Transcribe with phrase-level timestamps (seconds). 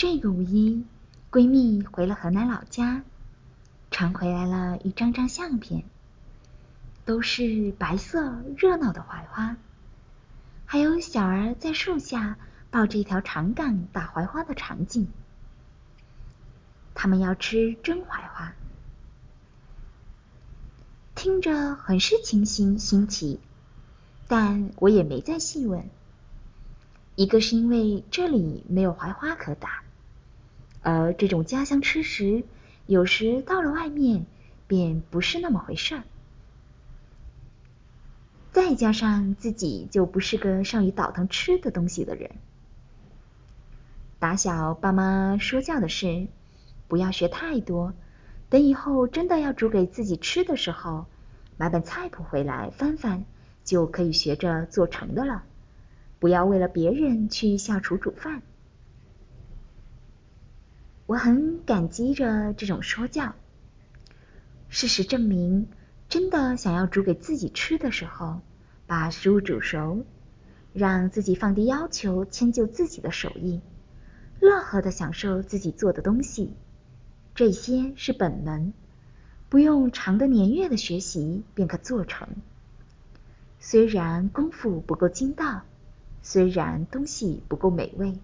[0.00, 0.86] 这个五一，
[1.30, 3.02] 闺蜜回了河南老家，
[3.90, 5.84] 传回来了一张张相片，
[7.04, 9.58] 都是白色热闹的槐花，
[10.64, 12.38] 还有小儿在树下
[12.70, 15.06] 抱着一条长杆打槐花的场景。
[16.94, 18.54] 他们要吃真槐花，
[21.14, 23.38] 听着很是清新新奇，
[24.28, 25.90] 但我也没再细问。
[27.16, 29.82] 一个是因为这里没有槐花可打。
[30.82, 32.44] 而这种家乡吃食，
[32.86, 34.26] 有时到了外面
[34.66, 36.02] 便不是那么回事儿。
[38.52, 42.30] 再加上自己就不是个善于倒腾吃的东西的人，
[44.18, 46.26] 打小爸妈说教的是，
[46.88, 47.94] 不要学太多，
[48.48, 51.06] 等以后真的要煮给自己吃的时候，
[51.56, 53.24] 买本菜谱回来翻翻，
[53.64, 55.44] 就可以学着做成的了。
[56.18, 58.42] 不要为了别人去下厨煮饭。
[61.10, 63.34] 我很感激着这种说教。
[64.68, 65.66] 事实证明，
[66.08, 68.42] 真的想要煮给自己吃的时候，
[68.86, 70.04] 把食物煮熟，
[70.72, 73.60] 让自己放低要求，迁就自己的手艺，
[74.38, 76.54] 乐呵的享受自己做的东西，
[77.34, 78.72] 这些是本能，
[79.48, 82.28] 不用长的年月的学习便可做成。
[83.58, 85.62] 虽然功夫不够精到，
[86.22, 88.16] 虽然东西不够美味。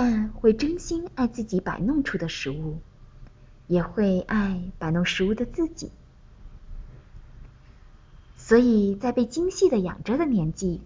[0.00, 2.78] 但会真心爱自己摆弄出的食物，
[3.66, 5.90] 也会爱摆弄食物的自己。
[8.36, 10.82] 所以在被精细的养着的年纪，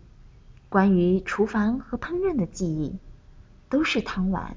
[0.70, 2.96] 关于厨房和烹饪的记忆
[3.68, 4.56] 都是贪玩。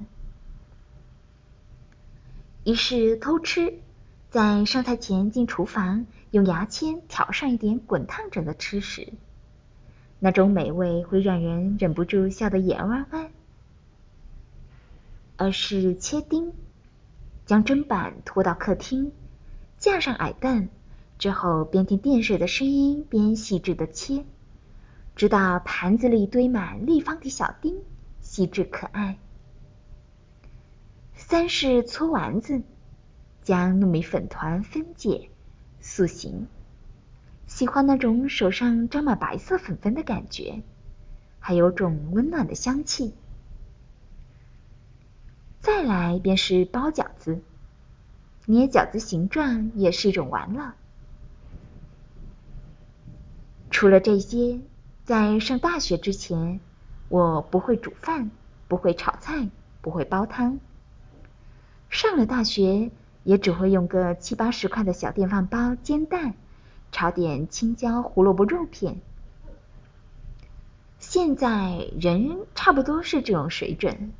[2.64, 3.74] 一是偷吃，
[4.30, 9.12] 在上菜前进厨房，用牙签挑上一点滚烫着的吃食，
[10.18, 13.30] 那种美味会让人忍不住笑得眼弯弯。
[15.36, 16.54] 而是切丁，
[17.44, 19.12] 将砧板拖到客厅，
[19.78, 20.68] 架上矮凳，
[21.18, 24.24] 之后边听电水的声音边细致的切，
[25.14, 27.76] 直到盘子里堆满立方体小丁，
[28.20, 29.18] 细致可爱。
[31.14, 32.62] 三是搓丸子，
[33.42, 35.28] 将糯米粉团分解
[35.80, 36.46] 塑形，
[37.46, 40.62] 喜欢那种手上沾满白色粉粉的感觉，
[41.38, 43.14] 还有种温暖的香气。
[45.66, 47.40] 再来便是包饺子，
[48.44, 50.74] 捏饺子形状也是一种玩乐。
[53.72, 54.60] 除了这些，
[55.04, 56.60] 在上大学之前，
[57.08, 58.30] 我不会煮饭，
[58.68, 59.48] 不会炒菜，
[59.80, 60.60] 不会煲汤。
[61.90, 62.92] 上了大学，
[63.24, 66.34] 也只会用个七八十块的小电饭煲煎蛋，
[66.92, 69.00] 炒点青椒胡萝卜肉片。
[71.00, 74.12] 现在人差不多是这种水准。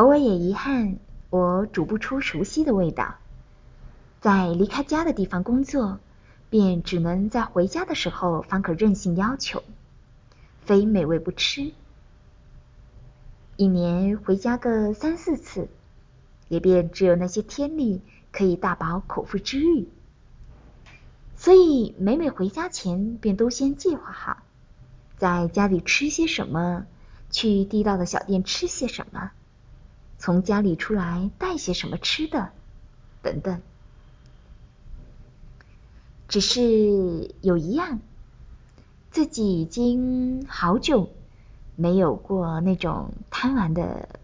[0.00, 0.96] 偶尔也遗憾，
[1.28, 3.16] 我煮不出熟悉的味道。
[4.22, 6.00] 在离开家的地方工作，
[6.48, 9.62] 便只能在回家的时候方可任性要求，
[10.64, 11.72] 非美味不吃。
[13.58, 15.68] 一年回家个三四次，
[16.48, 18.00] 也便只有那些天里
[18.32, 19.86] 可以大饱口腹之欲。
[21.36, 24.38] 所以每每回家前，便都先计划好，
[25.18, 26.86] 在家里吃些什么，
[27.30, 29.32] 去地道的小店吃些什么。
[30.20, 32.52] 从家里出来带些什么吃的，
[33.22, 33.62] 等等。
[36.28, 38.00] 只是有一样，
[39.10, 41.10] 自己已经好久
[41.74, 44.20] 没有过那种贪玩的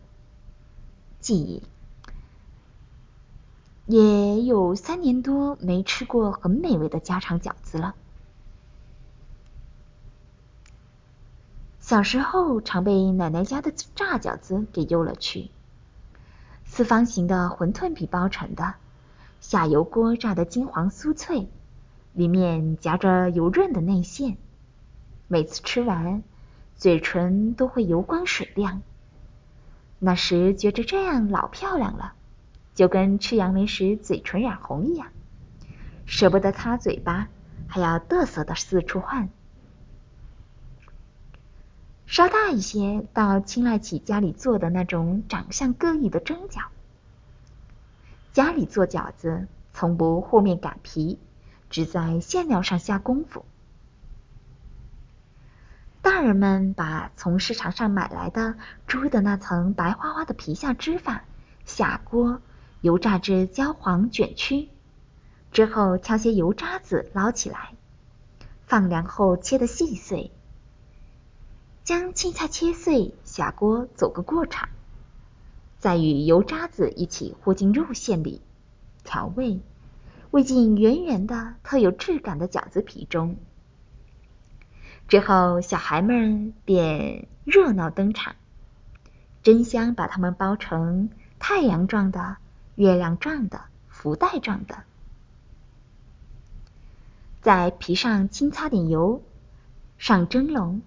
[1.19, 1.63] 记忆，
[3.87, 7.95] 也有三年多没吃过很美味的家常饺子了。
[11.81, 15.51] 小时候常被奶奶家的炸饺子给诱了去。
[16.77, 18.75] 四方形的馄饨皮包成的，
[19.41, 21.49] 下油锅炸得金黄酥脆，
[22.13, 24.37] 里面夹着油润的内馅。
[25.27, 26.23] 每次吃完，
[26.75, 28.83] 嘴唇都会油光水亮。
[29.99, 32.13] 那时觉着这样老漂亮了，
[32.75, 35.09] 就跟吃杨梅时嘴唇染红一样，
[36.05, 37.29] 舍不得擦嘴巴，
[37.67, 39.31] 还要嘚瑟的四处换。
[42.05, 46.67] 稍大一些，倒青睐起家里做的那种长相各异的蒸饺。
[48.37, 51.19] 家里做饺子，从不和面擀皮，
[51.71, 53.47] 只在馅料上下功夫。
[56.03, 58.57] 大人们把从市场上买来的
[58.87, 61.21] 猪的那层白花花的皮下脂肪
[61.65, 62.43] 下锅
[62.83, 64.69] 油炸至焦黄卷曲，
[65.51, 67.73] 之后挑些油渣子捞起来，
[68.67, 70.31] 放凉后切得细碎。
[71.85, 74.69] 将青菜切碎，下锅走个过场，
[75.87, 78.41] 再与油渣子一起和进肉馅里，
[79.05, 79.61] 调味，
[80.33, 83.37] 喂进圆圆的、特有质感的饺子皮中。
[85.07, 88.35] 之后，小孩们便热闹登场，
[89.45, 92.39] 真香把它们包成太阳状的、
[92.75, 94.83] 月亮状的、福袋状的，
[97.43, 99.23] 在皮上轻擦点油，
[99.99, 100.83] 上蒸笼，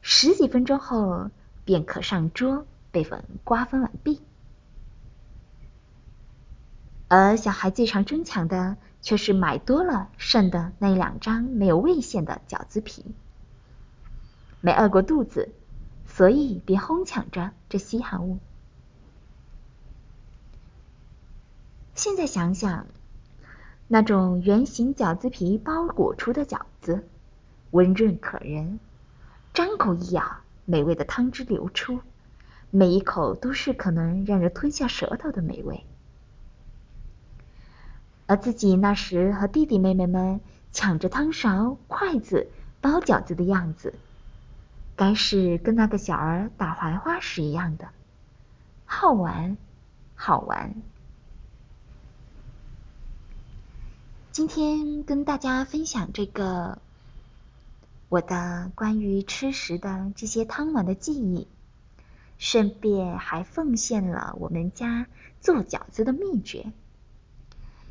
[0.00, 1.30] 十几分钟后
[1.66, 4.22] 便可上桌，被粉瓜分完毕。
[7.08, 13.04] 而小孩最常争抢的，却是买多了剩的那两张没有味馅的饺子皮。
[14.60, 15.48] 没饿过肚子，
[16.06, 18.38] 所以便哄抢着这稀罕物。
[21.94, 22.86] 现在想想，
[23.86, 27.08] 那种圆形饺子皮包裹出的饺子，
[27.70, 28.78] 温润可人，
[29.54, 32.00] 张口一咬，美味的汤汁流出，
[32.70, 35.84] 每一口都是可能让人吞下舌头的美味。
[38.28, 40.40] 而自己那时和弟弟妹妹们
[40.70, 42.48] 抢着汤勺、筷子
[42.80, 43.94] 包饺子的样子。
[44.94, 47.88] 该是跟那个小儿打槐花时一样的，
[48.84, 49.56] 好玩，
[50.14, 50.74] 好玩。
[54.32, 56.78] 今天跟大家分享这个
[58.08, 61.46] 我的关于吃食的这些汤碗的记忆，
[62.38, 65.06] 顺便还奉献了我们家
[65.40, 66.72] 做饺子的秘诀，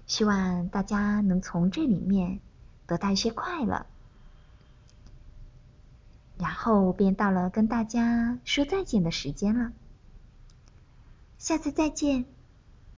[0.08, 2.40] 希望大家能从这里面
[2.88, 3.86] 得到一些快乐。
[6.40, 9.72] 然后便到了跟大家说再见的时间了，
[11.38, 12.26] 下次再见。